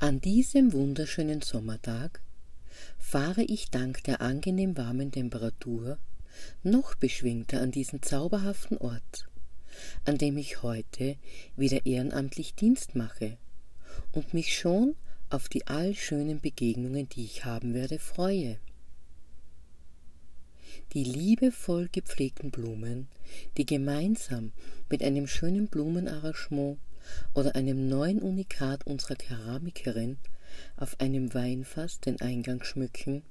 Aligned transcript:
An 0.00 0.20
diesem 0.20 0.72
wunderschönen 0.72 1.42
Sommertag 1.42 2.22
fahre 2.98 3.42
ich 3.42 3.68
dank 3.70 4.04
der 4.04 4.20
angenehm 4.20 4.76
warmen 4.76 5.10
Temperatur 5.10 5.98
noch 6.62 6.94
beschwingter 6.94 7.60
an 7.60 7.72
diesen 7.72 8.00
zauberhaften 8.00 8.78
Ort, 8.78 9.28
an 10.04 10.16
dem 10.16 10.36
ich 10.36 10.62
heute 10.62 11.16
wieder 11.56 11.84
ehrenamtlich 11.84 12.54
Dienst 12.54 12.94
mache 12.94 13.38
und 14.12 14.34
mich 14.34 14.56
schon 14.56 14.94
auf 15.30 15.48
die 15.48 15.66
allschönen 15.66 16.40
Begegnungen, 16.40 17.08
die 17.08 17.24
ich 17.24 17.44
haben 17.44 17.74
werde, 17.74 17.98
freue. 17.98 18.60
Die 20.92 21.02
liebevoll 21.02 21.88
gepflegten 21.90 22.52
Blumen, 22.52 23.08
die 23.56 23.66
gemeinsam 23.66 24.52
mit 24.88 25.02
einem 25.02 25.26
schönen 25.26 25.66
Blumenarrangement 25.66 26.78
oder 27.34 27.54
einem 27.54 27.88
neuen 27.88 28.20
Unikat 28.20 28.86
unserer 28.86 29.16
Keramikerin 29.16 30.18
auf 30.76 31.00
einem 31.00 31.34
Weinfass 31.34 32.00
den 32.00 32.20
Eingang 32.20 32.62
schmücken, 32.62 33.22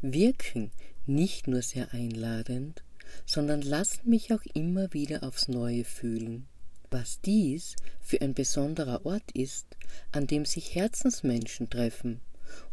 wirken 0.00 0.70
nicht 1.06 1.46
nur 1.46 1.62
sehr 1.62 1.92
einladend, 1.92 2.82
sondern 3.26 3.62
lassen 3.62 4.08
mich 4.08 4.32
auch 4.32 4.42
immer 4.54 4.92
wieder 4.92 5.24
aufs 5.24 5.48
Neue 5.48 5.84
fühlen, 5.84 6.46
was 6.90 7.20
dies 7.20 7.76
für 8.00 8.20
ein 8.20 8.34
besonderer 8.34 9.04
Ort 9.04 9.30
ist, 9.32 9.66
an 10.12 10.26
dem 10.26 10.44
sich 10.44 10.74
Herzensmenschen 10.74 11.70
treffen 11.70 12.20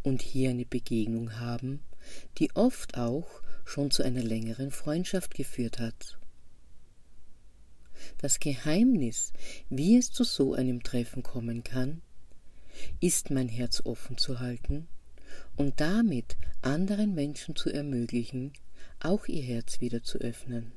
und 0.04 0.22
hier 0.22 0.50
eine 0.50 0.66
Begegnung 0.66 1.40
haben, 1.40 1.82
die 2.38 2.56
oft 2.56 2.98
auch 2.98 3.28
schon 3.66 3.92
zu 3.92 4.04
einer 4.04 4.24
längeren 4.24 4.72
Freundschaft 4.72 5.36
geführt 5.36 5.80
hat. 5.80 6.18
Das 8.18 8.40
Geheimnis, 8.40 9.34
wie 9.70 9.98
es 9.98 10.12
zu 10.12 10.24
so 10.24 10.54
einem 10.54 10.84
Treffen 10.84 11.24
kommen 11.24 11.64
kann, 11.64 12.02
ist 13.00 13.32
mein 13.32 13.50
Herz 13.50 13.82
offen 13.86 14.18
zu 14.18 14.40
halten 14.40 14.88
und 15.56 15.80
damit 15.82 16.38
anderen 16.62 17.14
Menschen 17.14 17.56
zu 17.56 17.70
ermöglichen, 17.70 18.54
auch 19.00 19.28
ihr 19.28 19.44
Herz 19.44 19.82
wieder 19.82 20.04
zu 20.04 20.20
öffnen. 20.20 20.72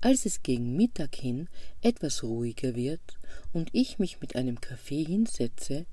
Als 0.00 0.26
es 0.26 0.42
gegen 0.42 0.76
Mittag 0.76 1.16
hin 1.16 1.48
etwas 1.80 2.22
ruhiger 2.22 2.74
wird 2.74 3.18
und 3.52 3.70
ich 3.72 3.98
mich 3.98 4.20
mit 4.20 4.36
einem 4.36 4.60
Kaffee 4.60 5.04
hinsetze, 5.04 5.86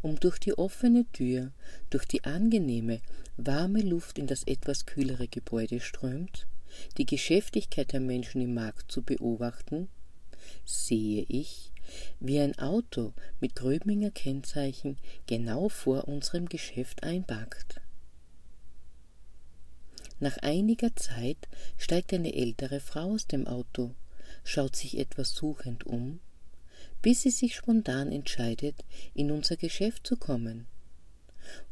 um 0.00 0.18
durch 0.18 0.38
die 0.38 0.56
offene 0.56 1.06
Tür, 1.12 1.52
durch 1.90 2.04
die 2.06 2.24
angenehme, 2.24 3.00
warme 3.36 3.80
Luft 3.82 4.18
in 4.18 4.26
das 4.26 4.44
etwas 4.44 4.86
kühlere 4.86 5.28
Gebäude 5.28 5.80
strömt, 5.80 6.46
die 6.96 7.06
Geschäftigkeit 7.06 7.92
der 7.92 8.00
Menschen 8.00 8.40
im 8.40 8.54
Markt 8.54 8.90
zu 8.90 9.02
beobachten, 9.02 9.88
sehe 10.64 11.24
ich, 11.28 11.72
wie 12.20 12.38
ein 12.40 12.58
Auto 12.58 13.12
mit 13.40 13.54
Gröbminger 13.54 14.10
Kennzeichen 14.10 14.98
genau 15.26 15.68
vor 15.68 16.08
unserem 16.08 16.48
Geschäft 16.48 17.02
einpackt. 17.02 17.80
Nach 20.20 20.36
einiger 20.38 20.94
Zeit 20.96 21.38
steigt 21.76 22.12
eine 22.12 22.34
ältere 22.34 22.80
Frau 22.80 23.12
aus 23.12 23.26
dem 23.26 23.46
Auto, 23.46 23.94
schaut 24.42 24.74
sich 24.74 24.98
etwas 24.98 25.34
suchend 25.34 25.86
um, 25.86 26.18
bis 27.02 27.22
sie 27.22 27.30
sich 27.30 27.54
spontan 27.54 28.10
entscheidet, 28.10 28.84
in 29.14 29.30
unser 29.30 29.56
Geschäft 29.56 30.06
zu 30.06 30.16
kommen. 30.16 30.66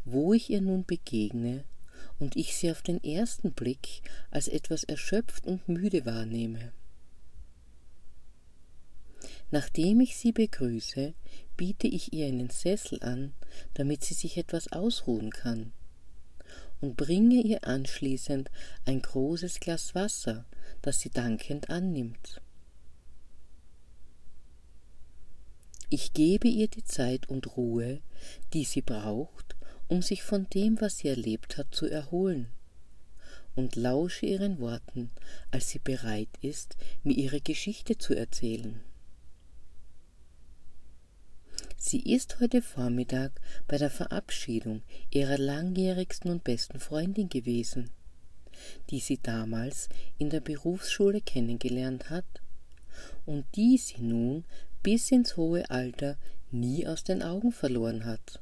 Wo 0.05 0.33
ich 0.33 0.51
ihr 0.51 0.61
nun 0.61 0.85
begegne, 0.85 1.65
und 2.19 2.37
ich 2.37 2.57
sie 2.57 2.71
auf 2.71 2.83
den 2.83 3.03
ersten 3.03 3.53
Blick 3.53 4.03
als 4.31 4.49
etwas 4.49 4.85
erschöpft 4.85 5.47
und 5.47 5.69
müde 5.69 6.07
wahrnehme. 6.07 6.73
Nachdem 9.51 10.01
ich 10.01 10.17
sie 10.17 10.33
begrüße, 10.33 11.15
biete 11.57 11.87
ich 11.87 12.13
ihr 12.13 12.27
einen 12.27 12.51
Sessel 12.51 13.03
an, 13.03 13.33
damit 13.75 14.05
sie 14.05 14.15
sich 14.15 14.37
etwas 14.37 14.73
ausruhen 14.73 15.31
kann, 15.31 15.73
und 16.81 16.97
bringe 16.97 17.41
ihr 17.43 17.65
anschließend 17.67 18.51
ein 18.85 19.01
großes 19.01 19.61
Glas 19.61 19.95
Wasser, 19.95 20.45
das 20.83 21.01
sie 21.01 21.11
dankend 21.11 21.71
annimmt. 21.71 22.41
Ich 25.89 26.13
gebe 26.13 26.49
ihr 26.49 26.69
die 26.69 26.85
Zeit 26.85 27.29
und 27.29 27.57
Ruhe, 27.57 28.01
die 28.53 28.65
sie 28.65 28.83
braucht, 28.83 29.56
um 29.89 30.03
sich 30.03 30.23
von 30.23 30.49
dem, 30.51 30.81
was 30.81 30.99
sie 30.99 31.09
erlebt 31.09 31.57
hat, 31.57 31.75
zu 31.75 31.87
erholen, 31.87 32.49
und 33.55 33.75
lausche 33.75 34.27
ihren 34.27 34.59
Worten, 34.61 35.11
als 35.51 35.71
sie 35.71 35.79
bereit 35.79 36.29
ist, 36.43 36.77
mir 37.03 37.17
ihre 37.17 37.41
Geschichte 37.41 37.97
zu 37.97 38.15
erzählen. 38.15 38.81
Sie 41.79 42.01
ist 42.01 42.41
heute 42.41 42.63
Vormittag 42.63 43.33
bei 43.69 43.79
der 43.79 43.91
Verabschiedung 43.91 44.83
ihrer 45.11 45.39
langjährigsten 45.39 46.31
und 46.31 46.45
besten 46.45 46.81
Freundin 46.81 47.29
gewesen, 47.29 47.91
die 48.91 49.01
sie 49.01 49.19
damals 49.23 49.89
in 50.19 50.31
der 50.31 50.41
Berufsschule 50.41 51.21
kennengelernt 51.21 52.11
hat 52.11 52.25
und 53.25 53.45
die 53.55 53.79
sie 53.79 54.01
nun 54.01 54.45
bis 54.83 55.11
ins 55.11 55.37
hohe 55.37 55.71
Alter 55.71 56.19
nie 56.51 56.87
aus 56.87 57.05
den 57.05 57.23
Augen 57.23 57.53
verloren 57.53 58.05
hat. 58.05 58.41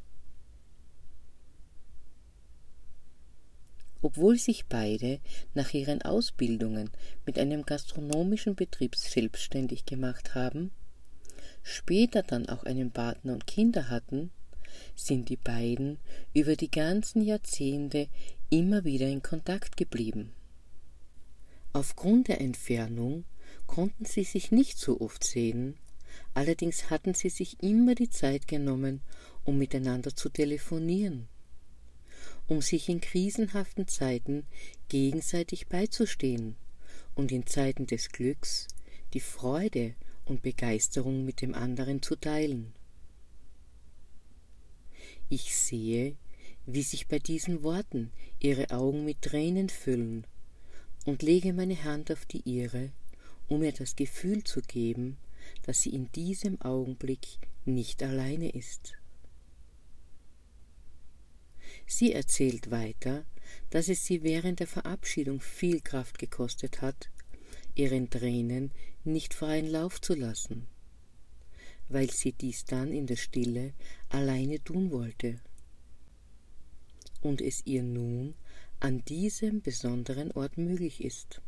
Obwohl 4.04 4.36
sich 4.38 4.66
beide 4.66 5.18
nach 5.54 5.72
ihren 5.72 6.02
Ausbildungen 6.02 6.90
mit 7.24 7.38
einem 7.38 7.64
gastronomischen 7.64 8.54
Betrieb 8.54 8.96
selbstständig 8.96 9.86
gemacht 9.86 10.34
haben, 10.34 10.72
später 11.62 12.22
dann 12.22 12.46
auch 12.50 12.64
einen 12.64 12.90
Partner 12.90 13.32
und 13.32 13.46
Kinder 13.46 13.88
hatten, 13.88 14.30
sind 14.94 15.30
die 15.30 15.38
beiden 15.38 15.96
über 16.34 16.54
die 16.54 16.70
ganzen 16.70 17.22
Jahrzehnte 17.22 18.08
immer 18.50 18.84
wieder 18.84 19.08
in 19.08 19.22
Kontakt 19.22 19.78
geblieben. 19.78 20.34
Aufgrund 21.72 22.28
der 22.28 22.42
Entfernung 22.42 23.24
konnten 23.66 24.04
sie 24.04 24.24
sich 24.24 24.52
nicht 24.52 24.78
so 24.78 25.00
oft 25.00 25.24
sehen, 25.24 25.78
allerdings 26.34 26.90
hatten 26.90 27.14
sie 27.14 27.30
sich 27.30 27.62
immer 27.62 27.94
die 27.94 28.10
Zeit 28.10 28.48
genommen, 28.48 29.00
um 29.44 29.56
miteinander 29.56 30.14
zu 30.14 30.28
telefonieren 30.28 31.26
um 32.46 32.60
sich 32.60 32.88
in 32.88 33.00
krisenhaften 33.00 33.88
Zeiten 33.88 34.44
gegenseitig 34.88 35.68
beizustehen 35.68 36.56
und 37.14 37.32
in 37.32 37.46
Zeiten 37.46 37.86
des 37.86 38.10
Glücks 38.10 38.68
die 39.14 39.20
Freude 39.20 39.94
und 40.24 40.42
Begeisterung 40.42 41.24
mit 41.24 41.40
dem 41.40 41.54
anderen 41.54 42.02
zu 42.02 42.16
teilen. 42.16 42.72
Ich 45.28 45.56
sehe, 45.56 46.16
wie 46.66 46.82
sich 46.82 47.08
bei 47.08 47.18
diesen 47.18 47.62
Worten 47.62 48.10
ihre 48.40 48.70
Augen 48.70 49.04
mit 49.04 49.22
Tränen 49.22 49.68
füllen 49.68 50.26
und 51.04 51.22
lege 51.22 51.52
meine 51.52 51.84
Hand 51.84 52.10
auf 52.10 52.26
die 52.26 52.42
ihre, 52.44 52.90
um 53.48 53.62
ihr 53.62 53.72
das 53.72 53.96
Gefühl 53.96 54.44
zu 54.44 54.60
geben, 54.62 55.18
dass 55.62 55.82
sie 55.82 55.90
in 55.90 56.10
diesem 56.12 56.60
Augenblick 56.60 57.38
nicht 57.64 58.02
alleine 58.02 58.50
ist. 58.50 58.94
Sie 61.86 62.12
erzählt 62.12 62.70
weiter, 62.70 63.24
dass 63.70 63.88
es 63.88 64.04
sie 64.04 64.22
während 64.22 64.60
der 64.60 64.66
Verabschiedung 64.66 65.40
viel 65.40 65.80
Kraft 65.80 66.18
gekostet 66.18 66.80
hat, 66.80 67.10
ihren 67.74 68.10
Tränen 68.10 68.70
nicht 69.04 69.34
freien 69.34 69.66
Lauf 69.66 70.00
zu 70.00 70.14
lassen, 70.14 70.66
weil 71.88 72.10
sie 72.10 72.32
dies 72.32 72.64
dann 72.64 72.92
in 72.92 73.06
der 73.06 73.16
Stille 73.16 73.74
alleine 74.08 74.62
tun 74.62 74.90
wollte. 74.90 75.40
Und 77.20 77.40
es 77.40 77.66
ihr 77.66 77.82
nun 77.82 78.34
an 78.80 79.04
diesem 79.04 79.62
besonderen 79.62 80.30
Ort 80.32 80.58
möglich 80.58 81.02
ist. 81.02 81.40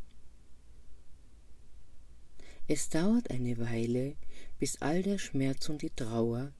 Es 2.67 2.89
dauert 2.89 3.31
eine 3.31 3.57
Weile, 3.59 4.15
bis 4.59 4.81
all 4.81 5.01
der 5.01 5.19
Schmerz 5.19 5.69
und 5.69 5.81
die 5.81 5.89
Trauer, 5.89 6.51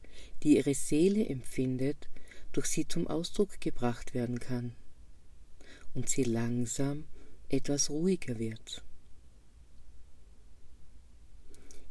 die 0.43 0.55
ihre 0.55 0.73
Seele 0.73 1.25
empfindet, 1.25 2.07
durch 2.51 2.67
sie 2.67 2.87
zum 2.87 3.07
Ausdruck 3.07 3.59
gebracht 3.59 4.13
werden 4.13 4.39
kann 4.39 4.75
und 5.93 6.09
sie 6.09 6.23
langsam 6.23 7.05
etwas 7.49 7.89
ruhiger 7.89 8.39
wird. 8.39 8.83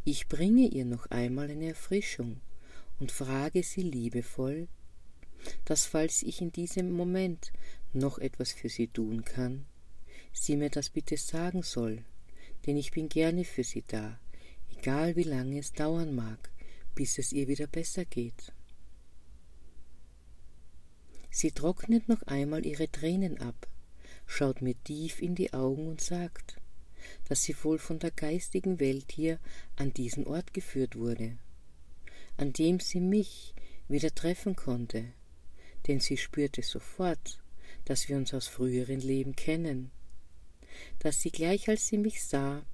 Ich 0.04 0.28
bringe 0.28 0.68
ihr 0.68 0.84
noch 0.84 1.06
einmal 1.06 1.50
eine 1.50 1.68
Erfrischung 1.68 2.40
und 3.00 3.10
frage 3.10 3.62
sie 3.62 3.82
liebevoll, 3.82 4.68
dass 5.64 5.86
falls 5.86 6.22
ich 6.22 6.40
in 6.40 6.52
diesem 6.52 6.92
Moment 6.92 7.52
noch 7.92 8.18
etwas 8.18 8.52
für 8.52 8.68
sie 8.68 8.88
tun 8.88 9.24
kann, 9.24 9.66
sie 10.32 10.56
mir 10.56 10.70
das 10.70 10.90
bitte 10.90 11.16
sagen 11.16 11.62
soll, 11.62 12.04
denn 12.66 12.76
ich 12.76 12.92
bin 12.92 13.08
gerne 13.08 13.44
für 13.44 13.64
sie 13.64 13.82
da, 13.86 14.18
egal 14.70 15.16
wie 15.16 15.24
lange 15.24 15.58
es 15.58 15.72
dauern 15.72 16.14
mag, 16.14 16.50
bis 16.94 17.18
es 17.18 17.32
ihr 17.32 17.48
wieder 17.48 17.66
besser 17.66 18.04
geht. 18.04 18.52
Sie 21.36 21.50
trocknet 21.50 22.08
noch 22.08 22.22
einmal 22.22 22.64
ihre 22.64 22.90
Tränen 22.90 23.42
ab, 23.42 23.68
schaut 24.24 24.62
mir 24.62 24.74
tief 24.84 25.20
in 25.20 25.34
die 25.34 25.52
Augen 25.52 25.86
und 25.86 26.00
sagt, 26.00 26.56
dass 27.28 27.42
sie 27.42 27.54
wohl 27.62 27.78
von 27.78 27.98
der 27.98 28.10
geistigen 28.10 28.80
Welt 28.80 29.12
hier 29.12 29.38
an 29.76 29.92
diesen 29.92 30.26
Ort 30.26 30.54
geführt 30.54 30.96
wurde, 30.96 31.36
an 32.38 32.54
dem 32.54 32.80
sie 32.80 33.00
mich, 33.00 33.54
wieder 33.86 34.14
treffen 34.14 34.56
konnte, 34.56 35.12
denn 35.86 36.00
sie 36.00 36.16
spürte 36.16 36.62
sofort, 36.62 37.42
dass 37.84 38.08
wir 38.08 38.16
uns 38.16 38.32
aus 38.32 38.48
früheren 38.48 39.00
Leben 39.00 39.36
kennen, 39.36 39.90
dass 41.00 41.20
sie 41.20 41.30
gleich 41.30 41.68
als 41.68 41.86
sie 41.86 41.98
mich 41.98 42.24
sah, 42.24 42.64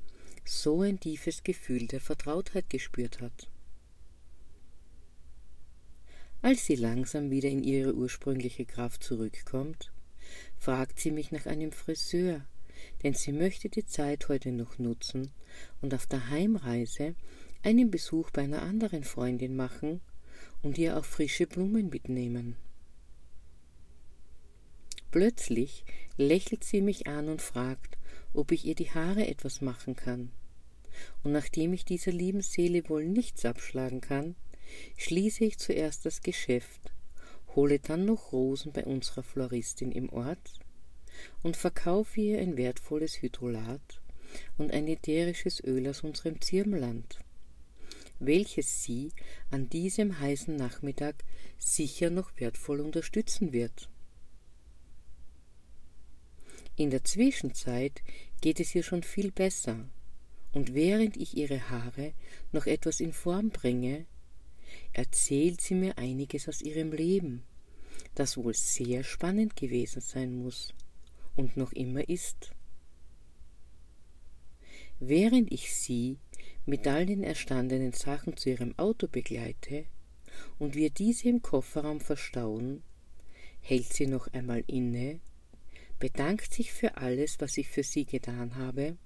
so 0.45 0.83
ein 0.83 1.01
tiefes 1.01 1.43
Gefühl 1.43 1.89
der 1.89 2.01
Vertrautheit 2.01 2.71
gespürt 2.71 3.21
hat. 3.21 3.49
Als 6.43 6.67
sie 6.67 6.75
langsam 6.75 7.31
wieder 7.31 7.49
in 7.49 7.63
ihre 7.63 7.95
ursprüngliche 7.95 8.65
Kraft 8.65 9.05
zurückkommt, 9.05 9.93
fragt 10.59 10.99
sie 10.99 11.13
mich 11.13 11.31
nach 11.31 11.47
einem 11.47 11.71
Friseur, 11.71 12.45
denn 13.05 13.15
sie 13.15 13.33
möchte 13.33 13.69
die 13.69 13.87
Zeit 13.87 14.29
heute 14.29 14.51
noch 14.51 14.77
nutzen 14.81 15.31
und 15.81 15.95
auf 15.95 16.07
der 16.07 16.31
Heimreise 16.31 17.15
einen 17.63 17.93
Besuch 17.93 18.33
bei 18.33 18.43
einer 18.43 18.63
anderen 18.63 19.05
Freundin 19.05 19.55
machen 19.55 20.01
und 20.63 20.79
ihr 20.79 20.97
auch 20.99 21.05
frische 21.05 21.47
Blumen 21.47 21.91
mitnehmen. 21.91 22.57
Plötzlich 25.13 25.85
lächelt 26.17 26.65
sie 26.65 26.81
mich 26.81 27.07
an 27.07 27.29
und 27.29 27.41
fragt, 27.41 27.99
ob 28.33 28.51
ich 28.51 28.65
ihr 28.65 28.75
die 28.75 28.91
Haare 28.91 29.29
etwas 29.29 29.61
machen 29.61 29.95
kann. 29.95 30.33
Und 31.23 31.31
nachdem 31.31 31.73
ich 31.73 31.85
dieser 31.85 32.11
lieben 32.11 32.43
Seele 32.43 32.89
wohl 32.89 33.05
nichts 33.07 33.45
abschlagen 33.45 34.01
kann, 34.01 34.35
schließe 34.97 35.45
ich 35.45 35.59
zuerst 35.59 36.07
das 36.07 36.23
Geschäft, 36.23 36.93
hole 37.55 37.79
dann 37.79 38.05
noch 38.05 38.33
Rosen 38.33 38.73
bei 38.73 38.85
unserer 38.85 39.23
Floristin 39.23 39.93
im 39.93 40.09
Ort 40.11 40.61
und 41.43 41.57
verkaufe 41.57 42.21
ihr 42.21 42.39
ein 42.39 42.57
wertvolles 42.57 43.21
Hydrolat 43.21 44.01
und 44.59 44.73
ein 44.73 44.89
ätherisches 44.89 45.63
Öl 45.63 45.89
aus 45.89 46.03
unserem 46.03 46.41
Zirbenland, 46.41 47.19
welches 48.19 48.83
sie 48.83 49.13
an 49.51 49.69
diesem 49.69 50.19
heißen 50.19 50.57
Nachmittag 50.57 51.25
sicher 51.59 52.11
noch 52.11 52.33
wertvoll 52.39 52.81
unterstützen 52.81 53.53
wird. 53.53 53.89
In 56.77 56.91
der 56.91 57.05
Zwischenzeit 57.05 58.03
geht 58.41 58.59
es 58.59 58.75
ihr 58.75 58.83
schon 58.83 59.03
viel 59.03 59.31
besser, 59.31 59.89
und 60.53 60.75
während 60.75 61.17
ich 61.17 61.37
ihre 61.37 61.71
Haare 61.71 62.13
noch 62.51 62.67
etwas 62.67 63.01
in 63.01 63.13
Form 63.13 63.51
bringe, 63.51 64.07
erzählt 64.93 65.61
sie 65.61 65.75
mir 65.75 65.99
einiges 65.99 66.49
aus 66.49 66.63
ihrem 66.63 66.93
Leben, 66.93 67.43
das 68.15 68.37
wohl 68.37 68.55
sehr 68.55 69.05
spannend 69.05 69.57
gewesen 69.57 70.01
sein 70.01 70.35
muss 70.35 70.75
und 71.35 71.57
noch 71.57 71.73
immer 71.73 72.09
ist. 72.09 72.53
Während 75.01 75.53
ich 75.53 75.75
sie 75.75 76.19
mit 76.65 76.87
all 76.87 77.07
den 77.07 77.23
erstandenen 77.23 77.93
Sachen 77.93 78.37
zu 78.37 78.51
ihrem 78.51 78.79
Auto 78.79 79.09
begleite 79.09 79.85
und 80.59 80.75
wir 80.75 80.91
diese 80.91 81.29
im 81.29 81.43
Kofferraum 81.43 82.01
verstauen, 82.01 82.83
hält 83.61 83.93
sie 83.93 84.07
noch 84.07 84.29
einmal 84.29 84.63
inne, 84.67 85.21
bedankt 85.99 86.53
sich 86.53 86.73
für 86.73 86.97
alles, 86.97 87.41
was 87.41 87.57
ich 87.59 87.69
für 87.69 87.83
sie 87.83 88.05
getan 88.05 88.57
habe, 88.57 88.97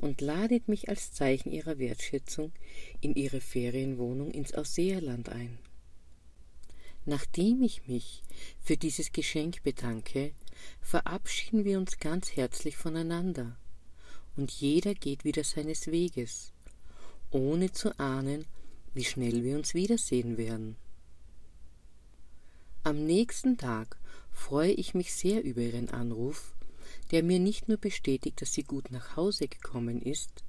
und 0.00 0.20
ladet 0.20 0.68
mich 0.68 0.88
als 0.88 1.12
Zeichen 1.12 1.52
ihrer 1.52 1.78
Wertschätzung 1.78 2.52
in 3.00 3.14
ihre 3.14 3.40
Ferienwohnung 3.40 4.30
ins 4.30 4.54
Ausseerland 4.54 5.28
ein. 5.28 5.58
Nachdem 7.06 7.62
ich 7.62 7.86
mich 7.86 8.22
für 8.60 8.76
dieses 8.76 9.12
Geschenk 9.12 9.62
bedanke, 9.62 10.32
verabschieden 10.80 11.64
wir 11.64 11.78
uns 11.78 11.98
ganz 11.98 12.36
herzlich 12.36 12.76
voneinander, 12.76 13.56
und 14.36 14.50
jeder 14.50 14.94
geht 14.94 15.24
wieder 15.24 15.44
seines 15.44 15.88
Weges, 15.88 16.52
ohne 17.30 17.72
zu 17.72 17.98
ahnen, 17.98 18.46
wie 18.94 19.04
schnell 19.04 19.44
wir 19.44 19.56
uns 19.56 19.74
wiedersehen 19.74 20.36
werden. 20.36 20.76
Am 22.82 23.04
nächsten 23.04 23.58
Tag 23.58 23.98
freue 24.30 24.72
ich 24.72 24.94
mich 24.94 25.12
sehr 25.12 25.42
über 25.42 25.60
Ihren 25.60 25.90
Anruf 25.90 26.54
der 27.10 27.22
mir 27.22 27.38
nicht 27.38 27.68
nur 27.68 27.78
bestätigt, 27.78 28.40
dass 28.40 28.52
sie 28.52 28.62
gut 28.62 28.90
nach 28.90 29.16
Hause 29.16 29.48
gekommen 29.48 30.00
ist, 30.00 30.44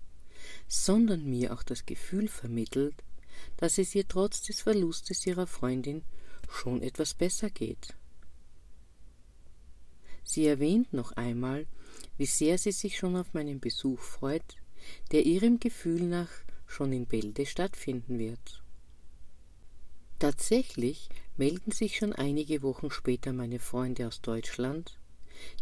sondern 0.67 1.29
mir 1.29 1.53
auch 1.53 1.63
das 1.63 1.85
Gefühl 1.85 2.27
vermittelt, 2.27 2.95
dass 3.57 3.77
es 3.77 3.95
ihr 3.95 4.07
trotz 4.07 4.41
des 4.41 4.61
Verlustes 4.61 5.25
ihrer 5.25 5.47
Freundin 5.47 6.03
schon 6.49 6.81
etwas 6.81 7.13
besser 7.13 7.49
geht. 7.49 7.95
Sie 10.23 10.45
erwähnt 10.45 10.93
noch 10.93 11.13
einmal, 11.13 11.65
wie 12.17 12.25
sehr 12.25 12.57
sie 12.57 12.71
sich 12.71 12.97
schon 12.97 13.15
auf 13.15 13.33
meinen 13.33 13.59
Besuch 13.59 13.99
freut, 13.99 14.57
der 15.11 15.25
ihrem 15.25 15.59
Gefühl 15.59 16.03
nach 16.03 16.29
schon 16.67 16.93
in 16.93 17.05
Bälde 17.05 17.45
stattfinden 17.45 18.17
wird. 18.19 18.61
Tatsächlich 20.19 21.09
melden 21.37 21.71
sich 21.71 21.97
schon 21.97 22.13
einige 22.13 22.61
Wochen 22.61 22.91
später 22.91 23.33
meine 23.33 23.59
Freunde 23.59 24.07
aus 24.07 24.21
Deutschland 24.21 25.00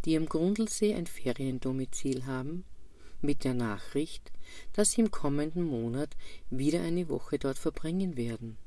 die 0.05 0.17
am 0.17 0.27
Grundlsee 0.27 0.93
ein 0.95 1.07
Feriendomizil 1.07 2.25
haben, 2.25 2.63
mit 3.21 3.43
der 3.43 3.53
Nachricht, 3.53 4.31
dass 4.73 4.91
sie 4.91 5.01
im 5.01 5.11
kommenden 5.11 5.63
Monat 5.63 6.15
wieder 6.49 6.81
eine 6.81 7.09
Woche 7.09 7.37
dort 7.37 7.57
verbringen 7.57 8.17
werden, 8.17 8.57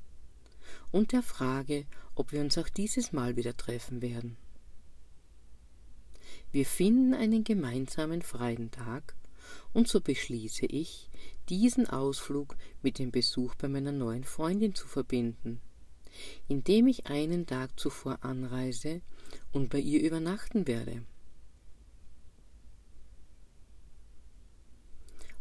und 0.91 1.12
der 1.12 1.23
Frage, 1.23 1.87
ob 2.14 2.32
wir 2.32 2.41
uns 2.41 2.59
auch 2.59 2.69
dieses 2.69 3.12
Mal 3.12 3.37
wieder 3.37 3.56
treffen 3.56 4.03
werden. 4.03 4.37
Wir 6.50 6.67
finden 6.67 7.15
einen 7.15 7.44
gemeinsamen 7.44 8.23
freien 8.23 8.70
Tag, 8.70 9.15
und 9.73 9.88
so 9.88 10.00
beschließe 10.00 10.67
ich, 10.67 11.11
diesen 11.49 11.88
Ausflug 11.88 12.56
mit 12.82 12.99
dem 12.99 13.11
Besuch 13.11 13.55
bei 13.55 13.69
meiner 13.69 13.93
neuen 13.93 14.25
Freundin 14.25 14.75
zu 14.75 14.87
verbinden, 14.87 15.61
indem 16.49 16.87
ich 16.87 17.06
einen 17.06 17.47
Tag 17.47 17.79
zuvor 17.81 18.19
anreise 18.23 19.00
und 19.52 19.70
bei 19.70 19.79
ihr 19.79 20.02
übernachten 20.02 20.67
werde. 20.67 21.02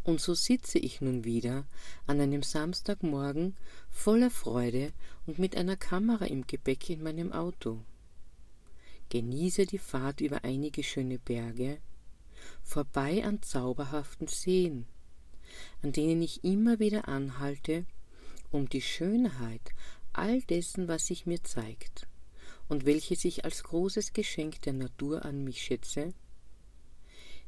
Und 0.04 0.20
so 0.20 0.34
sitze 0.34 0.80
ich 0.80 1.02
nun 1.02 1.26
wieder 1.26 1.66
an 2.08 2.20
einem 2.20 2.42
Samstagmorgen 2.42 3.56
voller 3.92 4.32
Freude 4.32 4.94
und 5.28 5.38
mit 5.38 5.56
einer 5.56 5.78
Kamera 5.78 6.26
im 6.26 6.48
Gepäck 6.48 6.90
in 6.90 7.04
meinem 7.04 7.32
Auto. 7.32 7.80
Genieße 9.10 9.66
die 9.66 9.78
Fahrt 9.78 10.22
über 10.22 10.44
einige 10.44 10.84
schöne 10.84 11.20
Berge, 11.20 11.78
vorbei 12.64 13.24
an 13.24 13.42
zauberhaften 13.44 14.28
Seen, 14.28 14.86
an 15.84 15.92
denen 15.92 16.22
ich 16.22 16.44
immer 16.44 16.80
wieder 16.80 17.08
anhalte, 17.08 17.86
um 18.52 18.70
die 18.70 18.82
Schönheit 18.82 19.62
all 20.14 20.42
dessen, 20.42 20.88
was 20.88 21.06
sich 21.06 21.26
mir 21.26 21.44
zeigt, 21.44 22.08
und 22.72 22.86
welches 22.86 23.26
ich 23.26 23.44
als 23.44 23.64
großes 23.64 24.14
Geschenk 24.14 24.62
der 24.62 24.72
Natur 24.72 25.26
an 25.26 25.44
mich 25.44 25.62
schätze, 25.62 26.14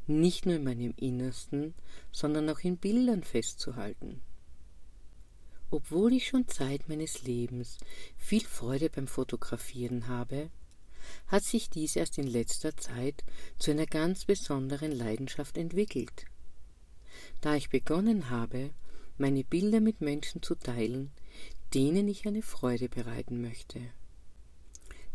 nicht 0.05 0.45
nur 0.45 0.55
in 0.55 0.65
meinem 0.65 0.93
Innersten, 0.97 1.75
sondern 2.11 2.49
auch 2.49 2.59
in 2.59 2.75
Bildern 2.75 3.23
festzuhalten. 3.23 4.19
Obwohl 5.71 6.11
ich 6.11 6.27
schon 6.27 6.49
Zeit 6.49 6.89
meines 6.89 7.23
Lebens 7.23 7.77
viel 8.17 8.43
Freude 8.43 8.89
beim 8.89 9.07
Fotografieren 9.07 10.09
habe, 10.09 10.51
hat 11.27 11.45
sich 11.45 11.69
dies 11.69 11.95
erst 11.95 12.17
in 12.17 12.27
letzter 12.27 12.75
Zeit 12.75 13.23
zu 13.57 13.71
einer 13.71 13.85
ganz 13.85 14.25
besonderen 14.25 14.91
Leidenschaft 14.91 15.57
entwickelt. 15.57 16.25
Da 17.39 17.55
ich 17.55 17.69
begonnen 17.69 18.29
habe, 18.29 18.71
meine 19.17 19.45
Bilder 19.45 19.79
mit 19.79 20.01
Menschen 20.01 20.41
zu 20.41 20.55
teilen, 20.55 21.11
denen 21.73 22.09
ich 22.09 22.27
eine 22.27 22.41
Freude 22.41 22.89
bereiten 22.89 23.39
möchte. 23.39 23.79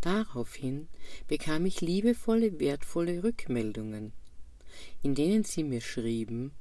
Daraufhin 0.01 0.89
bekam 1.27 1.67
ich 1.67 1.81
liebevolle, 1.81 2.61
wertvolle 2.61 3.23
Rückmeldungen, 3.25 4.13
in 5.03 5.15
denen 5.15 5.45
sie 5.45 5.65
mir 5.65 5.81
schrieben, 5.81 6.53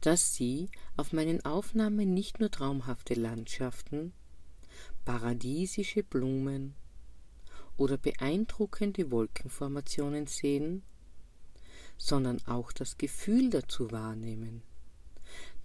dass 0.00 0.34
sie 0.34 0.68
auf 0.96 1.12
meinen 1.12 1.44
Aufnahmen 1.44 2.12
nicht 2.12 2.40
nur 2.40 2.50
traumhafte 2.50 3.14
Landschaften, 3.14 4.12
paradiesische 5.04 6.02
Blumen 6.02 6.74
oder 7.76 7.96
beeindruckende 7.98 9.10
Wolkenformationen 9.10 10.26
sehen, 10.26 10.82
sondern 11.96 12.44
auch 12.46 12.72
das 12.72 12.98
Gefühl 12.98 13.50
dazu 13.50 13.92
wahrnehmen, 13.92 14.62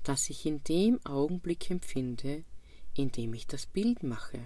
das 0.03 0.29
ich 0.29 0.45
in 0.45 0.63
dem 0.65 1.03
Augenblick 1.03 1.69
empfinde, 1.71 2.43
in 2.93 3.11
dem 3.11 3.33
ich 3.33 3.47
das 3.47 3.65
Bild 3.65 4.03
mache. 4.03 4.39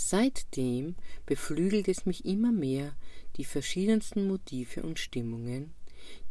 Seitdem 0.00 0.94
beflügelt 1.26 1.88
es 1.88 2.06
mich 2.06 2.24
immer 2.24 2.52
mehr, 2.52 2.94
die 3.36 3.44
verschiedensten 3.44 4.28
Motive 4.28 4.84
und 4.84 5.00
Stimmungen, 5.00 5.74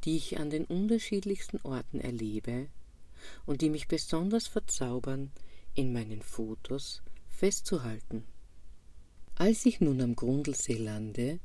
die 0.06 0.16
ich 0.16 0.40
an 0.40 0.50
den 0.50 0.64
unterschiedlichsten 0.64 1.60
Orten 1.64 2.00
erlebe 2.00 2.68
und 3.46 3.60
die 3.62 3.70
mich 3.70 3.90
besonders 3.90 4.48
verzaubern, 4.48 5.32
in 5.76 5.92
meinen 5.92 6.22
Fotos 6.22 7.04
festzuhalten. 7.28 8.24
Als 9.36 9.66
ich 9.66 9.82
nun 9.82 10.00
am 10.00 10.16
Grundlsee 10.16 10.78
lande, 10.78 11.42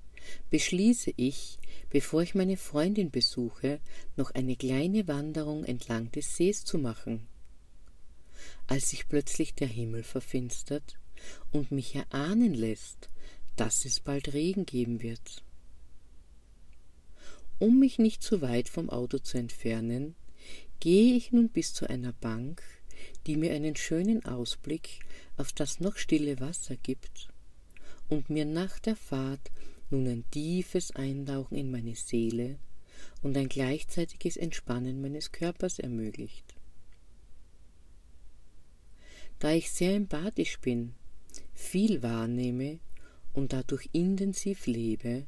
beschließe 0.48 1.12
ich, 1.16 1.58
bevor 1.90 2.22
ich 2.22 2.36
meine 2.36 2.56
Freundin 2.56 3.10
besuche, 3.10 3.80
noch 4.16 4.30
eine 4.30 4.54
kleine 4.54 5.08
Wanderung 5.08 5.64
entlang 5.64 6.12
des 6.12 6.36
Sees 6.36 6.64
zu 6.64 6.78
machen. 6.78 7.26
als 8.68 8.90
sich 8.90 9.08
plötzlich 9.08 9.54
der 9.54 9.68
Himmel 9.68 10.04
verfinstert 10.04 10.96
und 11.50 11.70
mich 11.70 11.94
erahnen 11.94 12.54
lässt, 12.54 13.10
dass 13.56 13.84
es 13.84 14.00
bald 14.00 14.32
Regen 14.32 14.66
geben 14.66 15.02
wird. 15.02 15.42
Um 17.58 17.78
mich 17.78 17.98
nicht 17.98 18.22
zu 18.22 18.40
weit 18.40 18.68
vom 18.68 18.90
Auto 18.90 19.18
zu 19.18 19.38
entfernen, 19.38 20.14
gehe 20.80 21.16
ich 21.16 21.32
nun 21.32 21.48
bis 21.48 21.74
zu 21.74 21.88
einer 21.88 22.12
Bank, 22.12 22.62
die 23.26 23.36
mir 23.36 23.52
einen 23.52 23.76
schönen 23.76 24.24
Ausblick 24.24 25.00
auf 25.36 25.52
das 25.52 25.80
noch 25.80 25.96
stille 25.96 26.40
Wasser 26.40 26.76
gibt 26.76 27.28
und 28.08 28.30
mir 28.30 28.44
nach 28.44 28.78
der 28.78 28.96
Fahrt 28.96 29.50
nun 29.90 30.08
ein 30.08 30.24
tiefes 30.30 30.90
Eintauchen 30.92 31.56
in 31.56 31.70
meine 31.70 31.94
Seele 31.94 32.58
und 33.22 33.36
ein 33.36 33.48
gleichzeitiges 33.48 34.36
Entspannen 34.36 35.00
meines 35.00 35.32
Körpers 35.32 35.78
ermöglicht. 35.78 36.54
Da 39.38 39.52
ich 39.52 39.70
sehr 39.70 39.94
empathisch 39.94 40.58
bin, 40.60 40.94
viel 41.54 42.02
wahrnehme 42.02 42.78
und 43.32 43.52
dadurch 43.52 43.88
intensiv 43.92 44.66
lebe, 44.66 45.26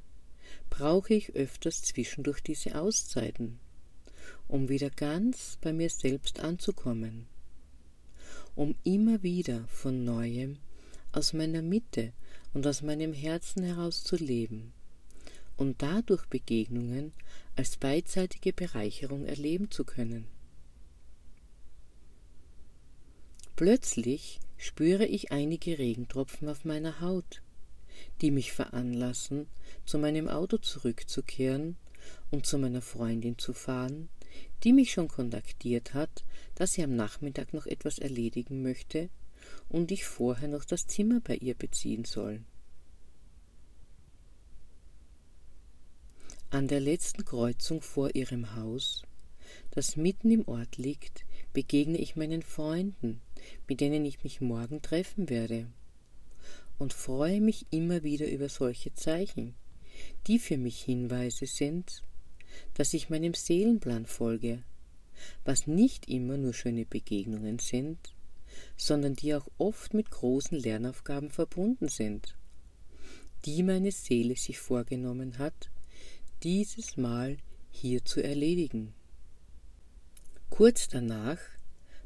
brauche 0.70 1.14
ich 1.14 1.34
öfters 1.34 1.82
zwischendurch 1.82 2.40
diese 2.40 2.78
Auszeiten, 2.80 3.58
um 4.48 4.68
wieder 4.68 4.90
ganz 4.90 5.58
bei 5.60 5.72
mir 5.72 5.90
selbst 5.90 6.40
anzukommen, 6.40 7.26
um 8.54 8.74
immer 8.84 9.22
wieder 9.22 9.66
von 9.68 10.04
neuem 10.04 10.58
aus 11.12 11.32
meiner 11.32 11.62
Mitte 11.62 12.12
und 12.52 12.66
aus 12.66 12.82
meinem 12.82 13.12
Herzen 13.12 13.62
heraus 13.62 14.02
zu 14.02 14.16
leben 14.16 14.72
und 15.56 15.82
dadurch 15.82 16.26
Begegnungen 16.26 17.12
als 17.56 17.76
beidseitige 17.76 18.52
Bereicherung 18.52 19.24
erleben 19.26 19.70
zu 19.70 19.84
können. 19.84 20.26
Plötzlich 23.56 24.40
spüre 24.64 25.04
ich 25.04 25.30
einige 25.30 25.78
Regentropfen 25.78 26.48
auf 26.48 26.64
meiner 26.64 27.02
Haut, 27.02 27.42
die 28.22 28.30
mich 28.30 28.52
veranlassen, 28.52 29.46
zu 29.84 29.98
meinem 29.98 30.26
Auto 30.26 30.56
zurückzukehren 30.56 31.76
und 32.30 32.46
zu 32.46 32.56
meiner 32.56 32.80
Freundin 32.80 33.36
zu 33.36 33.52
fahren, 33.52 34.08
die 34.62 34.72
mich 34.72 34.90
schon 34.90 35.08
kontaktiert 35.08 35.92
hat, 35.92 36.24
dass 36.54 36.72
sie 36.72 36.82
am 36.82 36.96
Nachmittag 36.96 37.52
noch 37.52 37.66
etwas 37.66 37.98
erledigen 37.98 38.62
möchte 38.62 39.10
und 39.68 39.92
ich 39.92 40.06
vorher 40.06 40.48
noch 40.48 40.64
das 40.64 40.86
Zimmer 40.86 41.20
bei 41.20 41.36
ihr 41.36 41.54
beziehen 41.54 42.06
soll. 42.06 42.40
An 46.48 46.68
der 46.68 46.80
letzten 46.80 47.26
Kreuzung 47.26 47.82
vor 47.82 48.14
ihrem 48.14 48.54
Haus, 48.56 49.02
das 49.72 49.96
mitten 49.96 50.30
im 50.30 50.48
Ort 50.48 50.78
liegt, 50.78 51.26
begegne 51.52 51.98
ich 51.98 52.16
meinen 52.16 52.42
Freunden, 52.42 53.20
mit 53.68 53.80
denen 53.80 54.04
ich 54.04 54.22
mich 54.22 54.40
morgen 54.40 54.82
treffen 54.82 55.28
werde, 55.28 55.66
und 56.78 56.92
freue 56.92 57.40
mich 57.40 57.66
immer 57.70 58.02
wieder 58.02 58.28
über 58.28 58.48
solche 58.48 58.94
Zeichen, 58.94 59.54
die 60.26 60.38
für 60.38 60.58
mich 60.58 60.82
Hinweise 60.82 61.46
sind, 61.46 62.02
dass 62.74 62.94
ich 62.94 63.10
meinem 63.10 63.34
Seelenplan 63.34 64.06
folge, 64.06 64.62
was 65.44 65.66
nicht 65.66 66.08
immer 66.08 66.36
nur 66.36 66.52
schöne 66.52 66.84
Begegnungen 66.84 67.58
sind, 67.58 67.98
sondern 68.76 69.14
die 69.14 69.34
auch 69.34 69.48
oft 69.58 69.94
mit 69.94 70.10
großen 70.10 70.58
Lernaufgaben 70.58 71.30
verbunden 71.30 71.88
sind, 71.88 72.36
die 73.44 73.62
meine 73.62 73.92
Seele 73.92 74.36
sich 74.36 74.58
vorgenommen 74.58 75.38
hat, 75.38 75.70
dieses 76.42 76.96
Mal 76.96 77.38
hier 77.70 78.04
zu 78.04 78.22
erledigen. 78.22 78.94
Kurz 80.50 80.88
danach 80.88 81.38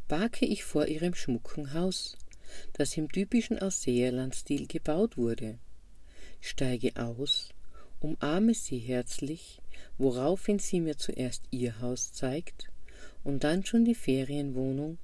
parke 0.08 0.46
ich 0.46 0.64
vor 0.64 0.86
ihrem 0.86 1.14
schmucken 1.14 1.74
Haus, 1.74 2.16
das 2.72 2.96
im 2.96 3.12
typischen 3.12 3.58
Ausseerlandstil 3.58 4.66
gebaut 4.66 5.18
wurde, 5.18 5.58
steige 6.40 6.96
aus, 6.96 7.50
umarme 8.00 8.54
sie 8.54 8.78
herzlich, 8.78 9.60
woraufhin 9.98 10.58
sie 10.58 10.80
mir 10.80 10.96
zuerst 10.96 11.44
ihr 11.50 11.80
Haus 11.80 12.12
zeigt 12.12 12.70
und 13.22 13.44
dann 13.44 13.64
schon 13.64 13.84
die 13.84 13.94
Ferienwohnung, 13.94 14.98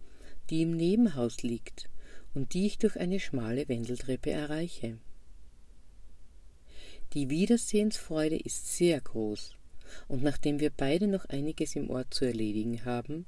die 0.49 0.63
im 0.63 0.77
Nebenhaus 0.77 1.43
liegt 1.43 1.91
und 2.35 2.55
die 2.55 2.67
ich 2.67 2.79
durch 2.79 2.99
eine 2.99 3.21
schmale 3.21 3.69
Wendeltreppe 3.69 4.31
erreiche. 4.31 4.99
Die 7.13 7.31
Wiedersehensfreude 7.31 8.37
ist 8.37 8.75
sehr 8.75 9.01
groß, 9.01 9.55
und 10.09 10.23
nachdem 10.23 10.59
wir 10.59 10.71
beide 10.71 11.07
noch 11.07 11.27
einiges 11.27 11.77
im 11.77 11.91
Ort 11.91 12.13
zu 12.13 12.25
erledigen 12.25 12.85
haben, 12.85 13.27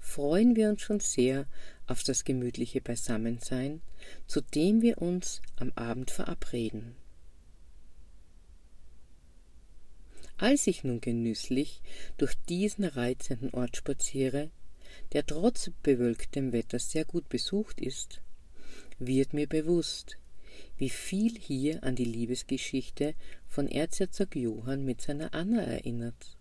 freuen 0.00 0.56
wir 0.56 0.68
uns 0.68 0.82
schon 0.82 1.00
sehr 1.00 1.46
auf 1.86 2.02
das 2.02 2.24
gemütliche 2.24 2.80
Beisammensein, 2.80 3.82
zu 4.26 4.40
dem 4.40 4.82
wir 4.82 4.98
uns 4.98 5.40
am 5.56 5.72
Abend 5.76 6.10
verabreden. 6.10 6.96
Als 10.36 10.66
ich 10.66 10.84
nun 10.84 11.02
genüsslich 11.02 11.82
durch 12.16 12.34
diesen 12.48 12.84
reizenden 12.84 13.50
Ort 13.50 13.76
spaziere, 13.76 14.50
der 15.12 15.26
trotz 15.26 15.70
bewölktem 15.82 16.52
Wetter 16.52 16.78
sehr 16.78 17.04
gut 17.04 17.28
besucht 17.28 17.78
ist, 17.78 18.22
wird 18.98 19.34
mir 19.34 19.46
bewusst, 19.46 20.16
wie 20.78 20.88
viel 20.88 21.38
hier 21.38 21.84
an 21.84 21.94
die 21.94 22.06
Liebesgeschichte 22.06 23.14
von 23.48 23.68
Erzherzog 23.68 24.34
Johann 24.34 24.84
mit 24.84 25.02
seiner 25.02 25.34
Anna 25.34 25.62
erinnert. 25.62 26.38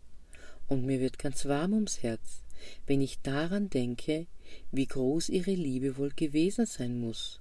Und 0.68 0.86
mir 0.86 1.02
wird 1.02 1.20
ganz 1.20 1.46
warm 1.46 1.74
ums 1.74 2.02
Herz, 2.02 2.42
wenn 2.88 3.02
ich 3.02 3.20
daran 3.22 3.70
denke, 3.70 4.28
wie 4.72 4.86
groß 4.86 5.30
ihre 5.30 5.54
Liebe 5.54 5.98
wohl 5.98 6.12
gewesen 6.12 6.66
sein 6.66 7.00
muss, 7.00 7.40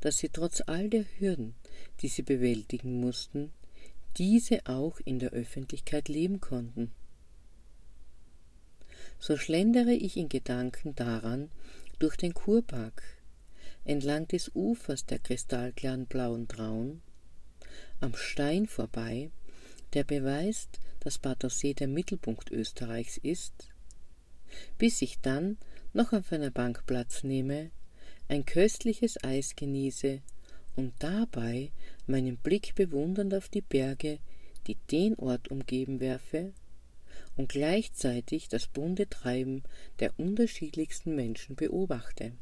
dass 0.00 0.18
sie 0.18 0.28
trotz 0.28 0.62
all 0.66 0.88
der 0.88 1.04
Hürden, 1.18 1.54
die 2.00 2.08
sie 2.08 2.22
bewältigen 2.22 3.00
mussten, 3.00 3.52
diese 4.16 4.66
auch 4.66 5.00
in 5.04 5.18
der 5.18 5.30
Öffentlichkeit 5.30 6.08
leben 6.08 6.40
konnten. 6.40 6.92
So 9.18 9.36
schlendere 9.36 9.92
ich 9.92 10.16
in 10.16 10.28
Gedanken 10.28 10.94
daran 10.94 11.50
durch 11.98 12.16
den 12.16 12.34
Kurpark, 12.34 13.02
entlang 13.84 14.28
des 14.28 14.50
Ufers 14.54 15.06
der 15.06 15.18
kristallklaren 15.18 16.06
blauen 16.06 16.48
Traun, 16.48 17.00
am 18.00 18.14
Stein 18.14 18.66
vorbei, 18.66 19.30
der 19.94 20.04
beweist, 20.04 20.80
dass 21.00 21.18
Badersee 21.18 21.74
der 21.74 21.88
Mittelpunkt 21.88 22.50
Österreichs 22.50 23.18
ist, 23.18 23.68
bis 24.78 25.02
ich 25.02 25.20
dann 25.20 25.58
noch 25.92 26.12
auf 26.12 26.32
einer 26.32 26.50
Bank 26.50 26.84
Platz 26.86 27.24
nehme, 27.24 27.70
ein 28.28 28.44
köstliches 28.44 29.22
Eis 29.22 29.54
genieße 29.56 30.20
und 30.76 30.92
dabei 30.98 31.70
meinen 32.06 32.36
Blick 32.36 32.74
bewundernd 32.74 33.34
auf 33.34 33.48
die 33.48 33.60
Berge, 33.62 34.18
die 34.66 34.76
den 34.90 35.14
Ort 35.16 35.48
umgeben 35.48 36.00
werfe, 36.00 36.52
und 37.36 37.48
gleichzeitig 37.48 38.48
das 38.48 38.66
bunte 38.66 39.08
Treiben 39.08 39.62
der 39.98 40.18
unterschiedlichsten 40.18 41.14
Menschen 41.14 41.56
beobachte. 41.56 42.32